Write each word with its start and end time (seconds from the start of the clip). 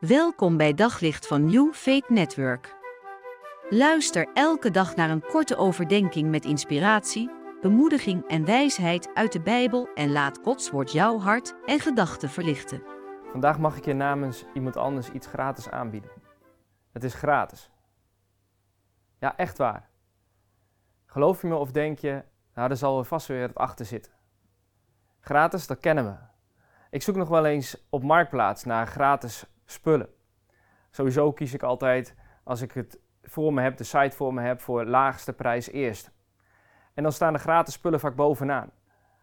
Welkom 0.00 0.56
bij 0.56 0.74
Daglicht 0.74 1.26
van 1.26 1.44
New 1.44 1.72
Faith 1.72 2.08
Network. 2.08 2.76
Luister 3.68 4.28
elke 4.34 4.70
dag 4.70 4.96
naar 4.96 5.10
een 5.10 5.22
korte 5.22 5.56
overdenking 5.56 6.30
met 6.30 6.44
inspiratie, 6.44 7.30
bemoediging 7.60 8.28
en 8.28 8.44
wijsheid 8.44 9.14
uit 9.14 9.32
de 9.32 9.40
Bijbel 9.40 9.88
en 9.94 10.12
laat 10.12 10.38
Gods 10.42 10.70
woord 10.70 10.92
jouw 10.92 11.18
hart 11.18 11.54
en 11.66 11.80
gedachten 11.80 12.28
verlichten. 12.28 12.82
Vandaag 13.30 13.58
mag 13.58 13.76
ik 13.76 13.84
je 13.84 13.92
namens 13.92 14.44
iemand 14.54 14.76
anders 14.76 15.10
iets 15.10 15.26
gratis 15.26 15.70
aanbieden. 15.70 16.10
Het 16.92 17.04
is 17.04 17.14
gratis. 17.14 17.70
Ja, 19.18 19.36
echt 19.36 19.58
waar. 19.58 19.88
Geloof 21.06 21.40
je 21.40 21.48
me 21.48 21.54
of 21.54 21.70
denk 21.70 21.98
je, 21.98 22.24
nou, 22.54 22.70
er 22.70 22.76
zal 22.76 22.98
er 22.98 23.04
vast 23.04 23.26
weer 23.26 23.42
het 23.42 23.54
achter 23.54 23.86
zitten. 23.86 24.12
Gratis, 25.20 25.66
dat 25.66 25.78
kennen 25.78 26.04
we. 26.04 26.14
Ik 26.90 27.02
zoek 27.02 27.16
nog 27.16 27.28
wel 27.28 27.44
eens 27.44 27.86
op 27.90 28.02
Marktplaats 28.02 28.64
naar 28.64 28.86
gratis 28.86 29.44
spullen. 29.70 30.08
Sowieso 30.90 31.32
kies 31.32 31.54
ik 31.54 31.62
altijd, 31.62 32.14
als 32.44 32.60
ik 32.60 32.72
het 32.72 33.00
voor 33.22 33.54
me 33.54 33.62
heb, 33.62 33.76
de 33.76 33.84
site 33.84 34.16
voor 34.16 34.34
me 34.34 34.40
heb, 34.42 34.60
voor 34.60 34.84
laagste 34.84 35.32
prijs 35.32 35.70
eerst. 35.70 36.10
En 36.94 37.02
dan 37.02 37.12
staan 37.12 37.32
de 37.32 37.38
gratis 37.38 37.74
spullen 37.74 38.00
vaak 38.00 38.16
bovenaan. 38.16 38.70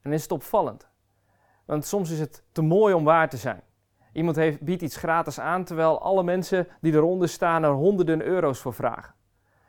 En 0.00 0.12
is 0.12 0.22
het 0.22 0.32
opvallend. 0.32 0.88
Want 1.64 1.86
soms 1.86 2.10
is 2.10 2.20
het 2.20 2.44
te 2.52 2.62
mooi 2.62 2.94
om 2.94 3.04
waar 3.04 3.28
te 3.28 3.36
zijn. 3.36 3.62
Iemand 4.12 4.36
heeft, 4.36 4.60
biedt 4.60 4.82
iets 4.82 4.96
gratis 4.96 5.40
aan, 5.40 5.64
terwijl 5.64 6.00
alle 6.00 6.22
mensen 6.22 6.68
die 6.80 6.92
eronder 6.92 7.28
staan 7.28 7.62
er 7.62 7.70
honderden 7.70 8.22
euro's 8.22 8.60
voor 8.60 8.74
vragen. 8.74 9.14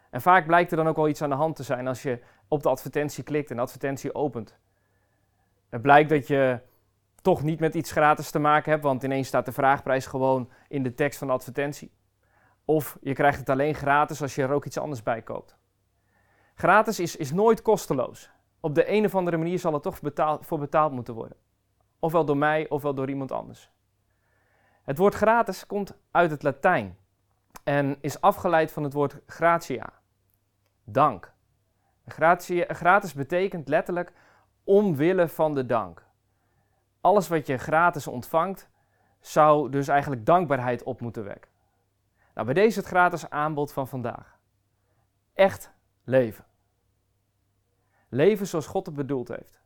En 0.10 0.22
vaak 0.22 0.46
blijkt 0.46 0.72
er 0.72 0.78
dan 0.78 0.88
ook 0.88 0.96
wel 0.96 1.08
iets 1.08 1.22
aan 1.22 1.30
de 1.30 1.36
hand 1.36 1.56
te 1.56 1.64
zijn 1.64 1.88
als 1.88 2.04
je 2.04 2.20
op 2.48 2.64
de 2.64 2.70
advertentie 2.70 3.24
klikt 3.24 3.50
en 3.50 3.56
de 3.56 3.62
advertentie 3.62 4.16
opent. 4.16 4.58
Het 5.70 5.82
blijkt 5.82 6.10
dat 6.10 6.28
je 6.28 6.60
toch 7.24 7.44
niet 7.44 7.60
met 7.60 7.76
iets 7.76 7.92
gratis 7.92 8.32
te 8.32 8.40
maken 8.40 8.72
hebt, 8.72 8.84
want 8.84 9.04
ineens 9.04 9.28
staat 9.28 9.46
de 9.46 9.52
vraagprijs 9.52 10.06
gewoon 10.06 10.50
in 10.68 10.84
de 10.84 10.94
tekst 10.94 11.18
van 11.18 11.28
de 11.28 11.34
advertentie. 11.34 11.92
Of 12.66 12.98
je 13.02 13.14
krijgt 13.14 13.40
het 13.40 13.50
alleen 13.50 13.76
gratis 13.76 14.22
als 14.22 14.36
je 14.36 14.42
er 14.42 14.52
ook 14.52 14.66
iets 14.66 14.78
anders 14.78 15.04
bij 15.04 15.22
koopt. 15.22 15.58
Gratis 16.56 17.00
is, 17.00 17.16
is 17.16 17.32
nooit 17.32 17.62
kosteloos. 17.62 18.32
Op 18.60 18.76
de 18.76 18.92
een 18.92 19.06
of 19.06 19.16
andere 19.16 19.38
manier 19.38 19.60
zal 19.60 19.74
het 19.74 19.84
toch 19.84 20.02
betaald, 20.02 20.46
voor 20.46 20.60
betaald 20.60 20.92
moeten 20.92 21.14
worden. 21.14 21.38
Ofwel 22.00 22.26
door 22.26 22.38
mij, 22.38 22.70
ofwel 22.70 22.94
door 22.94 23.10
iemand 23.10 23.32
anders. 23.32 23.72
Het 24.84 24.98
woord 24.98 25.14
gratis 25.14 25.66
komt 25.66 25.98
uit 26.12 26.32
het 26.32 26.44
Latijn 26.44 26.98
en 27.64 27.98
is 28.02 28.22
afgeleid 28.22 28.72
van 28.72 28.84
het 28.84 28.94
woord 28.94 29.20
gratia, 29.26 29.94
dank. 30.84 31.34
Gratis 32.68 33.14
betekent 33.14 33.68
letterlijk 33.68 34.14
omwille 34.64 35.28
van 35.28 35.54
de 35.54 35.66
dank 35.66 36.12
alles 37.04 37.28
wat 37.28 37.48
je 37.48 37.58
gratis 37.58 38.08
ontvangt, 38.08 38.70
zou 39.20 39.70
dus 39.70 39.88
eigenlijk 39.88 40.26
dankbaarheid 40.26 40.84
op 40.84 41.02
moeten 41.02 41.24
wekken. 41.24 41.52
Nou, 42.34 42.46
bij 42.46 42.56
deze 42.56 42.80
het 42.80 42.88
gratis 42.88 43.30
aanbod 43.30 43.74
van 43.74 43.88
vandaag. 43.88 44.40
Echt 45.34 45.72
leven. 46.04 46.46
Leven 48.10 48.48
zoals 48.48 48.68
God 48.68 48.86
het 48.86 48.96
bedoeld 48.96 49.28
heeft. 49.28 49.62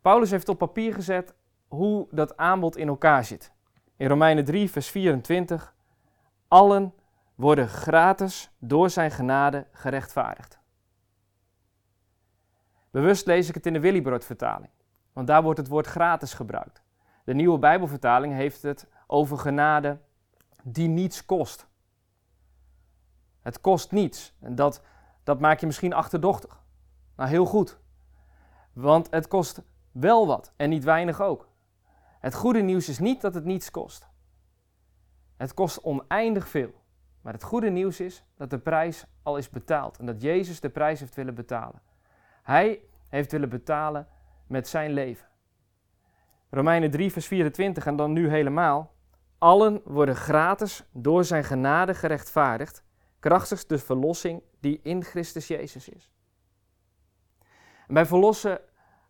Paulus 0.00 0.30
heeft 0.30 0.48
op 0.48 0.58
papier 0.58 0.94
gezet 0.94 1.34
hoe 1.68 2.06
dat 2.10 2.36
aanbod 2.36 2.76
in 2.76 2.88
elkaar 2.88 3.24
zit. 3.24 3.52
In 3.96 4.08
Romeinen 4.08 4.44
3, 4.44 4.70
vers 4.70 4.88
24. 4.90 5.74
Allen 6.48 6.94
worden 7.34 7.68
gratis 7.68 8.50
door 8.58 8.90
zijn 8.90 9.10
genade 9.10 9.66
gerechtvaardigd. 9.72 10.60
Bewust 12.90 13.26
lees 13.26 13.48
ik 13.48 13.54
het 13.54 13.66
in 13.66 13.72
de 13.72 13.80
Willibrord 13.80 14.24
vertaling. 14.24 14.70
Want 15.18 15.30
daar 15.30 15.42
wordt 15.42 15.58
het 15.58 15.68
woord 15.68 15.86
gratis 15.86 16.34
gebruikt. 16.34 16.82
De 17.24 17.34
nieuwe 17.34 17.58
Bijbelvertaling 17.58 18.32
heeft 18.32 18.62
het 18.62 18.86
over 19.06 19.38
genade 19.38 19.98
die 20.62 20.88
niets 20.88 21.24
kost. 21.24 21.66
Het 23.40 23.60
kost 23.60 23.92
niets. 23.92 24.34
En 24.40 24.54
dat, 24.54 24.82
dat 25.22 25.40
maak 25.40 25.60
je 25.60 25.66
misschien 25.66 25.92
achterdochtig. 25.92 26.62
Nou, 27.16 27.28
heel 27.28 27.44
goed. 27.46 27.78
Want 28.72 29.10
het 29.10 29.28
kost 29.28 29.62
wel 29.92 30.26
wat 30.26 30.52
en 30.56 30.68
niet 30.68 30.84
weinig 30.84 31.20
ook. 31.20 31.48
Het 32.20 32.34
goede 32.34 32.60
nieuws 32.60 32.88
is 32.88 32.98
niet 32.98 33.20
dat 33.20 33.34
het 33.34 33.44
niets 33.44 33.70
kost. 33.70 34.08
Het 35.36 35.54
kost 35.54 35.82
oneindig 35.82 36.48
veel. 36.48 36.82
Maar 37.20 37.32
het 37.32 37.42
goede 37.42 37.70
nieuws 37.70 38.00
is 38.00 38.24
dat 38.36 38.50
de 38.50 38.58
prijs 38.58 39.06
al 39.22 39.36
is 39.36 39.50
betaald 39.50 39.98
en 39.98 40.06
dat 40.06 40.22
Jezus 40.22 40.60
de 40.60 40.70
prijs 40.70 41.00
heeft 41.00 41.14
willen 41.14 41.34
betalen. 41.34 41.82
Hij 42.42 42.80
heeft 43.08 43.32
willen 43.32 43.48
betalen 43.48 44.08
met 44.48 44.68
zijn 44.68 44.92
leven. 44.92 45.26
Romeinen 46.50 46.90
3, 46.90 47.12
vers 47.12 47.26
24 47.26 47.86
en 47.86 47.96
dan 47.96 48.12
nu 48.12 48.28
helemaal. 48.28 48.94
Allen 49.38 49.80
worden 49.84 50.16
gratis 50.16 50.84
door 50.92 51.24
zijn 51.24 51.44
genade 51.44 51.94
gerechtvaardigd, 51.94 52.84
krachtig 53.18 53.66
de 53.66 53.78
verlossing 53.78 54.42
die 54.60 54.80
in 54.82 55.04
Christus 55.04 55.46
Jezus 55.46 55.88
is. 55.88 56.12
En 57.86 57.94
bij 57.94 58.06
verlossen 58.06 58.60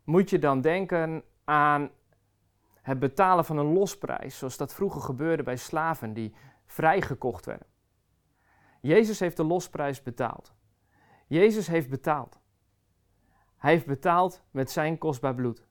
moet 0.05 0.31
je 0.31 0.39
dan 0.39 0.61
denken 0.61 1.23
aan 1.45 1.91
het 2.83 2.99
betalen 2.99 3.45
van 3.45 3.59
een 3.59 3.73
losprijs, 3.73 4.39
zoals 4.39 4.57
dat 4.57 4.75
vroeger 4.75 5.01
gebeurde 5.01 5.43
bij 5.43 5.57
slaven 5.57 6.13
die 6.13 6.35
vrijgekocht 6.67 7.47
werden. 7.47 7.67
Jezus 8.81 9.21
heeft 9.21 9.37
de 9.37 9.45
losprijs 9.45 10.03
betaald. 10.03 10.55
Jezus 11.27 11.67
heeft 11.67 11.89
betaald. 11.89 12.38
Hij 13.59 13.73
heeft 13.73 13.87
betaald 13.87 14.43
met 14.51 14.71
zijn 14.71 14.99
kostbaar 14.99 15.35
bloed. 15.35 15.67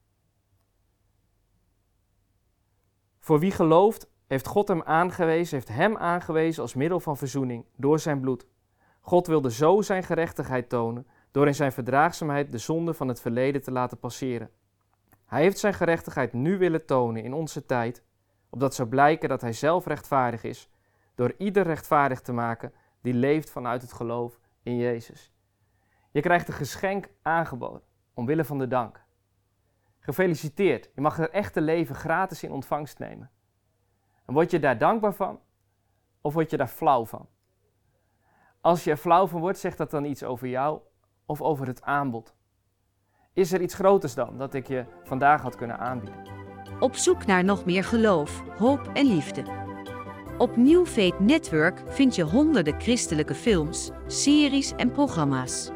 Voor 3.19 3.39
wie 3.39 3.51
gelooft, 3.51 4.09
heeft 4.27 4.47
God 4.47 4.67
hem 4.67 4.81
aangewezen, 4.81 5.55
heeft 5.55 5.67
hem 5.67 5.97
aangewezen 5.97 6.61
als 6.61 6.73
middel 6.73 6.99
van 6.99 7.17
verzoening 7.17 7.65
door 7.75 7.99
zijn 7.99 8.19
bloed. 8.19 8.47
God 8.99 9.27
wilde 9.27 9.51
zo 9.51 9.81
zijn 9.81 10.03
gerechtigheid 10.03 10.69
tonen 10.69 11.07
door 11.31 11.47
in 11.47 11.55
zijn 11.55 11.71
verdraagzaamheid 11.71 12.51
de 12.51 12.57
zonde 12.57 12.93
van 12.93 13.07
het 13.07 13.21
verleden 13.21 13.61
te 13.61 13.71
laten 13.71 13.99
passeren. 13.99 14.49
Hij 15.25 15.41
heeft 15.41 15.59
zijn 15.59 15.73
gerechtigheid 15.73 16.33
nu 16.33 16.57
willen 16.57 16.85
tonen 16.85 17.23
in 17.23 17.33
onze 17.33 17.65
tijd, 17.65 18.03
opdat 18.49 18.75
zou 18.75 18.87
blijken 18.87 19.29
dat 19.29 19.41
hij 19.41 19.53
zelf 19.53 19.85
rechtvaardig 19.85 20.43
is, 20.43 20.69
door 21.15 21.33
ieder 21.37 21.63
rechtvaardig 21.63 22.21
te 22.21 22.33
maken 22.33 22.73
die 23.01 23.13
leeft 23.13 23.49
vanuit 23.49 23.81
het 23.81 23.93
geloof 23.93 24.39
in 24.63 24.77
Jezus. 24.77 25.31
Je 26.17 26.23
krijgt 26.23 26.47
een 26.47 26.53
geschenk 26.53 27.09
aangeboden, 27.21 27.81
omwille 28.13 28.43
van 28.43 28.57
de 28.57 28.67
dank. 28.67 29.03
Gefeliciteerd, 29.99 30.89
je 30.95 31.01
mag 31.01 31.17
het 31.17 31.29
echte 31.29 31.61
leven 31.61 31.95
gratis 31.95 32.43
in 32.43 32.51
ontvangst 32.51 32.99
nemen. 32.99 33.31
En 34.25 34.33
word 34.33 34.51
je 34.51 34.59
daar 34.59 34.77
dankbaar 34.77 35.13
van 35.13 35.39
of 36.21 36.33
word 36.33 36.49
je 36.49 36.57
daar 36.57 36.67
flauw 36.67 37.05
van? 37.05 37.27
Als 38.61 38.83
je 38.83 38.91
er 38.91 38.97
flauw 38.97 39.27
van 39.27 39.39
wordt, 39.39 39.59
zegt 39.59 39.77
dat 39.77 39.91
dan 39.91 40.05
iets 40.05 40.23
over 40.23 40.47
jou 40.47 40.79
of 41.25 41.41
over 41.41 41.67
het 41.67 41.81
aanbod? 41.81 42.35
Is 43.33 43.53
er 43.53 43.61
iets 43.61 43.73
groters 43.73 44.13
dan 44.13 44.37
dat 44.37 44.53
ik 44.53 44.67
je 44.67 44.85
vandaag 45.03 45.41
had 45.41 45.55
kunnen 45.55 45.79
aanbieden? 45.79 46.21
Op 46.79 46.95
zoek 46.95 47.25
naar 47.25 47.43
nog 47.43 47.65
meer 47.65 47.83
geloof, 47.83 48.43
hoop 48.57 48.87
en 48.93 49.05
liefde. 49.05 49.43
Op 50.37 50.55
New 50.55 50.87
Network 51.19 51.83
vind 51.87 52.15
je 52.15 52.23
honderden 52.23 52.81
christelijke 52.81 53.35
films, 53.35 53.91
series 54.07 54.71
en 54.75 54.91
programma's. 54.91 55.75